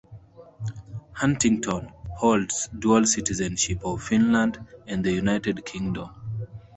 [1.13, 6.09] Huntington holds dual citizenship of Finland and the United Kingdom.